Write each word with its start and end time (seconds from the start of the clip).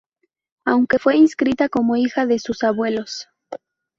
Aunque 0.65 0.97
fue 0.97 1.15
inscrita 1.15 1.69
como 1.69 1.95
hija 1.95 2.25
de 2.25 2.39
sus 2.39 2.63
abuelos. 2.63 3.29